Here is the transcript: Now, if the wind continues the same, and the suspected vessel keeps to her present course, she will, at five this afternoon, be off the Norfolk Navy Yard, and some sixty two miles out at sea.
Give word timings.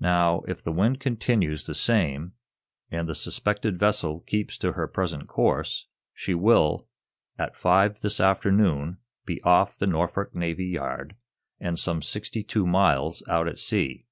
Now, 0.00 0.40
if 0.46 0.62
the 0.62 0.72
wind 0.72 1.00
continues 1.00 1.64
the 1.64 1.74
same, 1.74 2.34
and 2.90 3.08
the 3.08 3.14
suspected 3.14 3.78
vessel 3.78 4.20
keeps 4.20 4.58
to 4.58 4.72
her 4.74 4.86
present 4.86 5.26
course, 5.26 5.86
she 6.12 6.34
will, 6.34 6.86
at 7.38 7.56
five 7.56 8.02
this 8.02 8.20
afternoon, 8.20 8.98
be 9.24 9.40
off 9.40 9.78
the 9.78 9.86
Norfolk 9.86 10.34
Navy 10.34 10.66
Yard, 10.66 11.16
and 11.58 11.78
some 11.78 12.02
sixty 12.02 12.42
two 12.42 12.66
miles 12.66 13.22
out 13.26 13.48
at 13.48 13.58
sea. 13.58 14.04